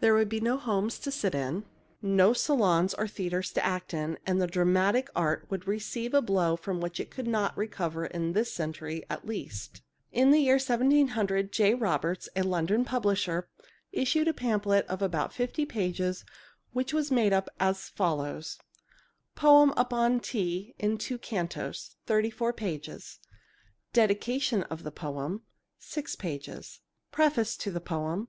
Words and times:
There 0.00 0.12
would 0.12 0.28
be 0.28 0.40
no 0.40 0.58
homes 0.58 0.98
to 0.98 1.10
sit 1.10 1.34
in, 1.34 1.64
no 2.02 2.34
salons 2.34 2.92
or 2.92 3.08
theatres 3.08 3.50
to 3.54 3.64
act 3.64 3.94
in, 3.94 4.18
and 4.26 4.46
dramatic 4.50 5.08
art 5.16 5.46
would 5.48 5.66
receive 5.66 6.12
a 6.12 6.20
blow 6.20 6.54
from 6.54 6.82
which 6.82 7.00
it 7.00 7.10
could 7.10 7.26
not 7.26 7.56
recover 7.56 8.04
in 8.04 8.36
a 8.36 8.44
century, 8.44 9.04
at 9.08 9.26
least. 9.26 9.80
[Illustration 10.12 10.12
of 10.12 10.12
woman 10.12 10.12
and 10.98 11.08
cat] 11.08 11.20
In 11.22 11.30
the 11.30 11.30
year 11.30 11.38
1700, 11.46 11.50
J. 11.50 11.72
Roberts, 11.74 12.28
a 12.36 12.42
London 12.44 12.84
publisher, 12.84 13.48
issued 13.90 14.28
a 14.28 14.34
pamphlet 14.34 14.86
of 14.86 15.00
about 15.00 15.32
fifty 15.32 15.64
pages 15.64 16.26
which 16.74 16.92
was 16.92 17.10
made 17.10 17.32
up 17.32 17.48
as 17.58 17.88
follows: 17.88 18.58
Poem 19.34 19.72
upon 19.78 20.20
Tea 20.20 20.74
in 20.78 20.98
Two 20.98 21.16
Cantos... 21.16 21.96
34 22.04 22.52
pages 22.52 23.18
Dedication 23.94 24.62
of 24.64 24.82
the 24.82 24.92
poem...... 24.92 25.40
6" 25.78 26.18
Preface 27.10 27.56
to 27.56 27.70
the 27.70 27.80
poem.... 27.80 28.28